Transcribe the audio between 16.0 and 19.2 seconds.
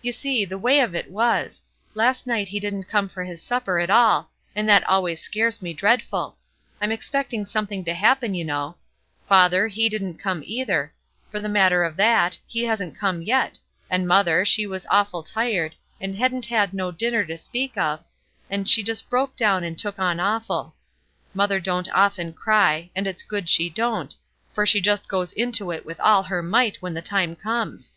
and hadn't had no dinner to speak of, and she just